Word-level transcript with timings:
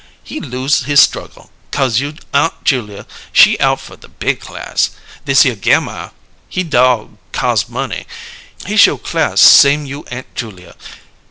He 0.23 0.41
lose 0.41 0.85
his 0.85 0.99
struggle, 0.99 1.51
'cause 1.69 1.99
you' 1.99 2.15
Aunt 2.33 2.63
Julia, 2.63 3.05
she 3.31 3.59
out 3.59 3.81
fer 3.81 3.95
the 3.97 4.07
big 4.09 4.39
class. 4.39 4.89
Thishere 5.27 5.53
Gammire, 5.53 6.09
he 6.49 6.63
dog 6.63 7.17
cos' 7.31 7.69
money; 7.69 8.07
he 8.65 8.77
show 8.77 8.97
class 8.97 9.41
same 9.41 9.85
you' 9.85 10.03
Aunt 10.09 10.33
Julia. 10.33 10.73